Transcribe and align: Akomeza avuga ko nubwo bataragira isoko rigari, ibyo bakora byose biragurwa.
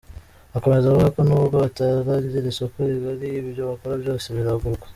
Akomeza 0.57 0.85
avuga 0.87 1.07
ko 1.15 1.21
nubwo 1.27 1.55
bataragira 1.63 2.45
isoko 2.53 2.75
rigari, 2.89 3.27
ibyo 3.41 3.61
bakora 3.69 3.93
byose 4.03 4.27
biragurwa. 4.35 4.85